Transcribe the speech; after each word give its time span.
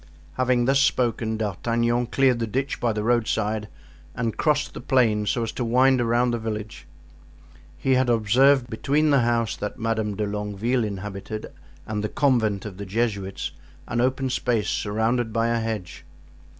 Having 0.33 0.65
thus 0.65 0.79
spoken, 0.79 1.37
D'Artagnan 1.37 2.07
cleared 2.07 2.39
the 2.39 2.47
ditch 2.47 2.79
by 2.79 2.91
the 2.91 3.03
roadside 3.03 3.67
and 4.15 4.35
crossed 4.35 4.73
the 4.73 4.81
plain 4.81 5.27
so 5.27 5.43
as 5.43 5.51
to 5.51 5.63
wind 5.63 6.01
around 6.01 6.31
the 6.31 6.39
village. 6.39 6.87
He 7.77 7.93
had 7.93 8.09
observed 8.09 8.67
between 8.67 9.11
the 9.11 9.19
house 9.21 9.55
that 9.57 9.77
Madame 9.77 10.15
de 10.15 10.25
Longueville 10.25 10.83
inhabited 10.85 11.53
and 11.85 12.03
the 12.03 12.09
convent 12.09 12.65
of 12.65 12.77
the 12.77 12.85
Jesuits, 12.87 13.51
an 13.87 14.01
open 14.01 14.31
space 14.31 14.69
surrounded 14.71 15.31
by 15.31 15.49
a 15.49 15.59
hedge. 15.59 16.03